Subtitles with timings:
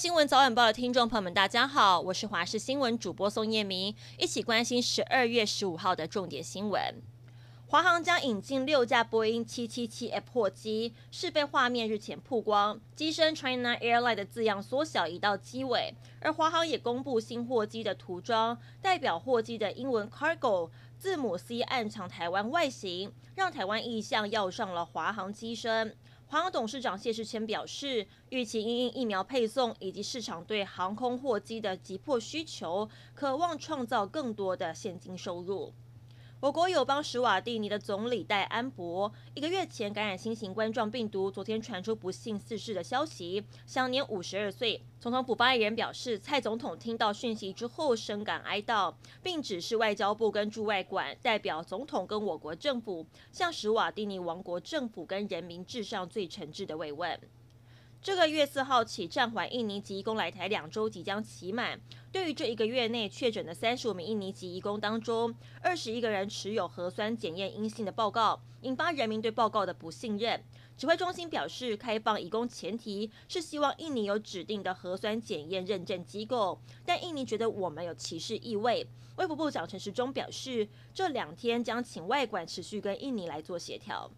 [0.00, 7.02] 新闻早晚报的听众朋友们，大家好，我是华视新闻主播宋叶明，一起关心十二月十五号的重点新闻。
[7.66, 25.94] 华航将引进六架波音七七七 F 货机，试飞画面日前曝光，机身 China Airline 的字样缩小移到机尾，而华航也公布新货机的涂装，代表货机的英文 Cargo 字母 C 暗藏台湾外形，让台湾意象耀上了华航机身。
[26.30, 35.74] 华航董事长谢世谦表示，预期因疫苗配送以及市场对航空货机的急迫需求，渴望创造更多的现金收入。
[36.40, 44.82] 我国友邦史瓦蒂尼的总理戴安博一个月前感染新型冠状病毒，昨天传出不幸逝世的消息，享年五十二岁。
[44.98, 57.20] 总统府发言人表示，蔡总统听到讯息之后深感哀悼，并指示外交部跟驻外馆代表总统跟我国政府，向史瓦蒂尼王国政府跟人民致上最诚挚的慰问。
[58.02, 61.78] 这个月四号起暂缓印尼籍移工来台两周即将期满。
[62.10, 70.42] 对于这一个月内确诊的三十五名印尼籍移工当中，二十一个人持有核酸检验阴性的报告，引发人民对报告的不信任。
[70.78, 78.86] 指挥中心表示，开放移工前提是希望印尼有指定的核酸检验认证机构，但印尼觉得我们有歧视意味。
[79.16, 84.10] 卫福部长陈时中表示，这两天将请外馆持续跟印尼来做协调。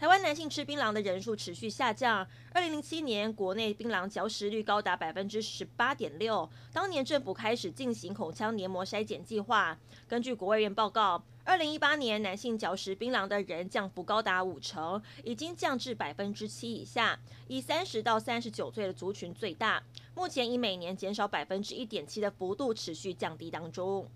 [0.00, 2.26] 台湾男性吃槟榔的人数持续下降。
[2.54, 6.48] 二零零七年，国内槟榔嚼食率高达百分之十八点六。
[6.72, 9.78] 当年政府开始进行口腔黏膜筛检计划。
[10.08, 17.20] 根据国卫院报告，二零一八年男性嚼食槟榔的人降幅高达五成，已经降至百分之七以下。
[17.46, 19.82] 以三十到三十九岁的族群最大。
[20.14, 24.10] 目前以每年减少百分之一点七的幅度持续降低当中。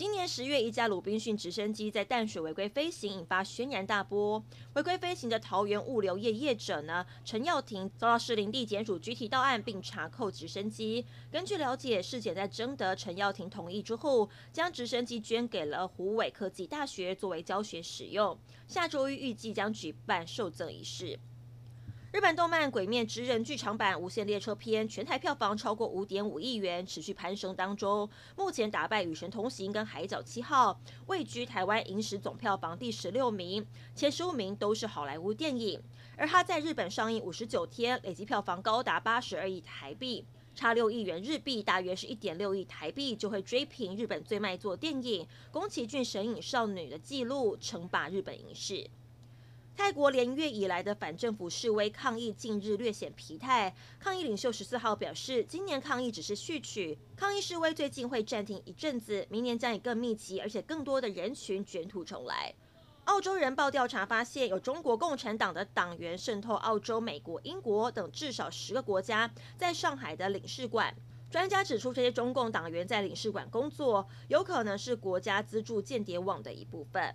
[0.00, 4.42] 今年十月，一架鲁宾逊直升机在淡水违规飞行，引发轩然大波。
[4.72, 11.04] 违规飞行的桃园物流业业者呢，陈耀廷遭到士林地检署拘提到案，并查扣直升机。
[11.30, 18.38] 根据了解，事检在征得陈耀廷同意之后，将直升机捐给了湖尾科技大学作为教学使用。
[18.66, 21.18] 下周一预计将举办受赠仪式。
[22.12, 28.10] 日本动漫《鬼面之刃》剧场版《无限列车篇》全台票房超过五点五亿元，持续攀升当中。
[28.36, 30.72] 目前打败《与神同行》跟《海角七号》，
[31.06, 35.80] 位居台湾影史总票房第十六名，前十五名都是好莱坞电影。
[36.16, 48.90] 而它在日本上映五十九天，累计票房高达八十二亿台币，差六亿元日币，大约是一点六亿台币，就会追平日本最卖座电影宫崎骏《神隐少女》的纪录，称霸日本影视。
[49.82, 53.74] 泰国连月以来的反政府示威抗议近日略显疲态。
[53.98, 62.54] 抗议领袖十四号表示，今年抗议只是序曲，抗议示威最近会暂停一阵子，明年将以更密集而且更多的人群卷土重来。
[63.06, 70.94] 澳洲人报调查发现，有中国共产党的党员渗透澳洲、美国、英国等至少十个国家在上海的领事馆。
[71.30, 77.14] 专家指出，这些中共党员在领事馆工作，有可能是国家资助间谍网的一部分。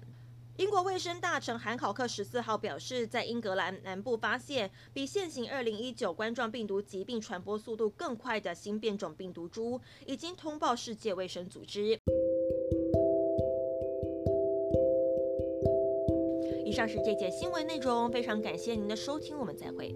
[0.58, 12.00] 英国卫生大臣韩考克十四号表示，在英格兰南部发现比现行二零一九冠状病毒疾病传播速度更快的新变种病毒株，已经通报世界卫生组织。
[16.66, 19.94] 以上是这节新闻内容，非常感谢您的收听，我们再会。